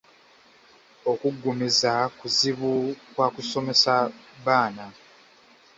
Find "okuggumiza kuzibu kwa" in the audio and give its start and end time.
1.11-3.27